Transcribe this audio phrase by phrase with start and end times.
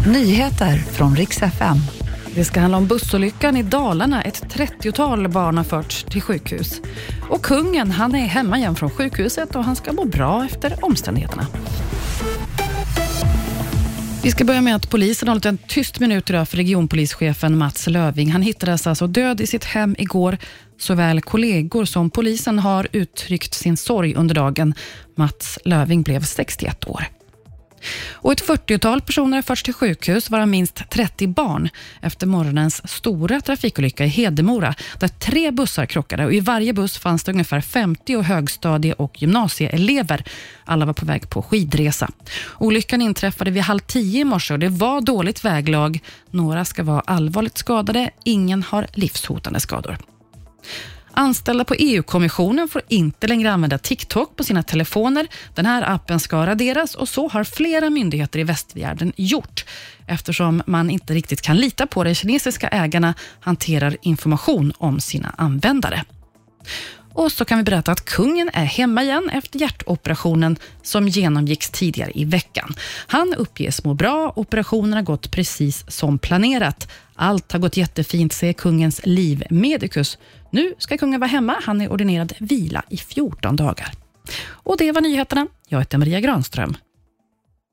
[0.00, 1.76] Nyheter från riks FM.
[2.34, 4.22] Det ska handla om bussolyckan i Dalarna.
[4.22, 6.80] Ett 30-tal barn har förts till sjukhus.
[7.30, 11.46] Och kungen han är hemma igen från sjukhuset och han ska må bra efter omständigheterna.
[14.22, 17.86] Vi ska börja med att polisen har hållit en tyst minut idag för regionpolischefen Mats
[17.86, 18.32] Löving.
[18.32, 20.36] Han hittades alltså död i sitt hem igår.
[20.78, 24.74] Såväl kollegor som polisen har uttryckt sin sorg under dagen.
[25.14, 27.04] Mats Löving blev 61 år.
[28.24, 31.68] Och ett 40-tal personer har förts till sjukhus, varav minst 30 barn,
[32.00, 36.24] efter morgonens stora trafikolycka i Hedemora, där tre bussar krockade.
[36.24, 40.24] Och I varje buss fanns det ungefär 50 högstadie och gymnasieelever.
[40.64, 42.10] Alla var på väg på skidresa.
[42.58, 46.00] Olyckan inträffade vid halv tio i morse och det var dåligt väglag.
[46.30, 49.98] Några ska vara allvarligt skadade, ingen har livshotande skador.
[51.16, 55.26] Anställda på EU-kommissionen får inte längre använda TikTok på sina telefoner.
[55.54, 59.64] Den här appen ska raderas och så har flera myndigheter i västvärlden gjort
[60.06, 65.34] eftersom man inte riktigt kan lita på att de kinesiska ägarna hanterar information om sina
[65.38, 66.04] användare.
[67.14, 72.10] Och så kan vi berätta att kungen är hemma igen efter hjärtoperationen som genomgicks tidigare
[72.14, 72.74] i veckan.
[73.06, 76.90] Han uppges må bra, operationen har gått precis som planerat.
[77.14, 80.18] Allt har gått jättefint, säger kungens livmedikus.
[80.50, 81.56] Nu ska kungen vara hemma.
[81.62, 83.92] Han är ordinerad vila i 14 dagar.
[84.48, 85.46] Och det var nyheterna.
[85.68, 86.76] Jag heter Maria Granström.